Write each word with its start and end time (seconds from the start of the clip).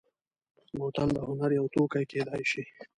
بوتل 0.77 1.09
د 1.13 1.17
هنر 1.27 1.49
یو 1.59 1.65
توکی 1.73 2.03
کېدای 2.11 2.43
شي. 2.51 2.63